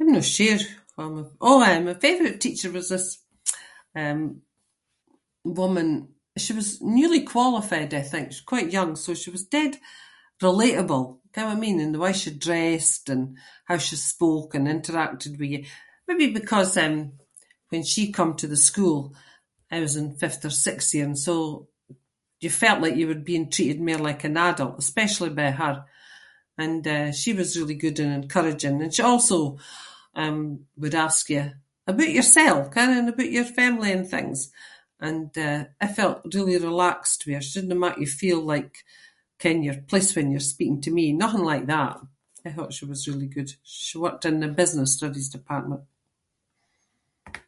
[0.00, 0.62] I’m no sure
[1.00, 3.08] of my- oh aye, my favourite teacher was this,
[4.02, 4.22] um,
[5.60, 6.04] woman-
[6.44, 6.68] she was
[6.98, 8.26] newly qualified, I think.
[8.32, 9.72] She was quite young so she was dead
[10.46, 11.78] relatable, ken whit I mean?
[11.82, 13.24] And the way she dressed and
[13.68, 15.66] how she spoke and interacted with you-
[16.08, 16.96] maybe because, um,
[17.70, 19.00] when she come to the school
[19.74, 21.34] I was in fifth or sixth year and so
[22.42, 25.76] you felt like you were being treated mair like an adult, especially by her.
[26.62, 29.38] And eh, she was really good and encouraging and she also,
[30.22, 30.38] um,
[30.80, 31.44] would ask you
[31.88, 34.38] aboot yourself, ken, and aboot your family and things,
[35.06, 37.40] and, eh, I felt really relaxed with her.
[37.46, 38.74] She didnae make you feel like
[39.42, 41.94] ken your place when you’re speaking to me- nothing like that.
[42.46, 43.50] I thought she was really good.
[43.86, 45.82] She worked in the business studies department.